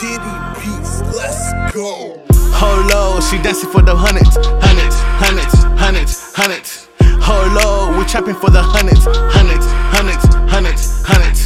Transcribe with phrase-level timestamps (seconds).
[0.00, 0.16] titty
[0.56, 1.02] beats.
[1.12, 2.16] Let's go.
[2.56, 4.34] Hold she dancing for the hundreds,
[4.64, 6.88] hundreds, hundreds, hundreds, hundreds.
[7.20, 11.40] Hold low, we trapping for the hundreds, hundreds, hundreds, hundreds, hundreds.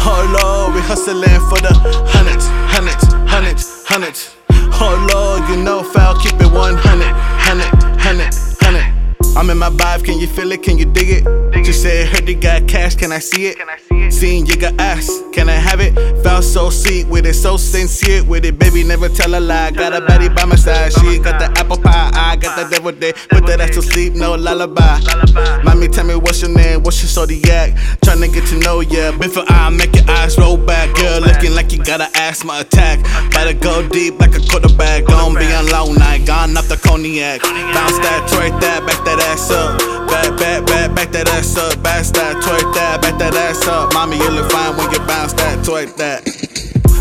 [0.00, 1.72] Hold low, we hustling for the
[2.08, 4.36] hundreds, hundreds, hundreds, hundreds.
[4.72, 9.36] Hold low, you know foul, keep it 100, 100, 100, 100.
[9.36, 10.62] I'm in my vibe, can you feel it?
[10.62, 11.37] Can you dig it?
[11.78, 13.56] Said, heard you got cash, can I see it?
[13.56, 14.12] Can I see it?
[14.12, 15.94] Seen you got ass, can I have it?
[16.24, 18.58] Felt so sweet with it, so sincere with it.
[18.58, 19.70] Baby, never tell a lie.
[19.70, 22.10] Got a baddie by my side, she got the apple pie.
[22.14, 24.98] I got the devil day, put that ass to sleep, no lullaby.
[25.62, 27.74] Mommy, tell me what's your name, what's your zodiac?
[28.02, 30.92] Tryna get to know ya before I make your eyes roll back.
[30.96, 33.04] Girl, looking like you got an asthma attack.
[33.30, 35.06] Better go deep like a quarterback.
[35.06, 37.40] Gon' be on long night, gone off the cognac.
[37.42, 39.77] Bounce that, twerk that, back that ass up.
[40.28, 41.82] Back, back, back, back that ass up.
[41.82, 43.94] Bounce that, twerk that, back that ass up.
[43.94, 46.20] Mommy, you look fine when you bounce that, twerk that.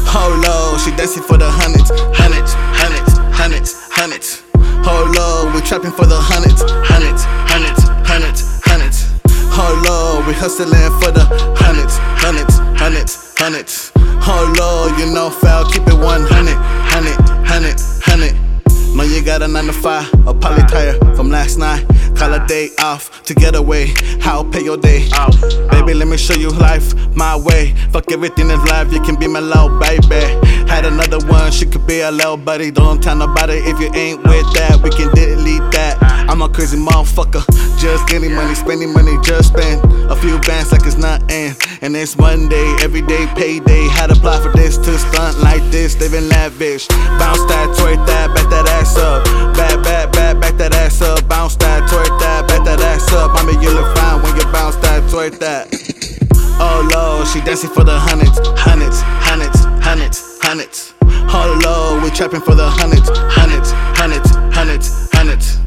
[0.08, 4.48] Hold low, she dancing for the hundreds, hundreds, hundreds, hundreds, hundreds.
[4.88, 9.04] Hold low, we trapping for the hundreds, hundreds, hundreds, hundreds, hundreds.
[9.52, 10.72] Hold low, we hustling
[11.04, 11.28] for the
[11.60, 13.92] hundreds, hundreds, hundreds, hundreds.
[14.24, 17.76] Hold low, you know foul, keep it 100, 100, 100, 100.
[17.76, 17.97] Know
[19.18, 21.84] you got a 9 to 5, a poly tire from last night.
[22.16, 23.92] Call a day off to get away.
[24.22, 25.10] I'll pay your day.
[25.72, 27.74] Baby, let me show you life my way.
[27.92, 30.22] Fuck everything in life, you can be my little baby.
[30.70, 32.70] Had another one, she could be a little buddy.
[32.70, 34.82] Don't tell nobody if you ain't with that.
[34.84, 35.37] We can delete that.
[36.48, 37.44] A crazy motherfucker.
[37.78, 41.54] Just getting money, spending money, just spend a few bands like it's nothing.
[41.82, 43.88] And it's Monday, everyday payday.
[43.90, 46.88] Had to apply for this to stunt like this, living lavish.
[47.20, 49.26] Bounce that, twerk that, back that ass up.
[49.58, 51.28] Back, back, back, back that ass up.
[51.28, 53.32] Bounce that, twerk that, back that ass up.
[53.36, 55.68] I mean, you look fine when you bounce that, twerk that.
[56.60, 60.94] Oh Lord, she dancing for the hundreds, hundreds, hundreds, hundreds, hundreds.
[61.04, 65.67] Oh Lord, we trapping for the hundreds, hundreds, hundreds, hundreds, hundreds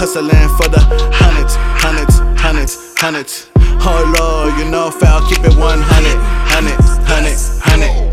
[0.00, 0.80] hustling for the
[1.12, 3.50] hundreds, hundreds, hundreds, hundreds.
[3.84, 8.09] Oh Lord, you know if I'll keep it 100, 100, 100, 100.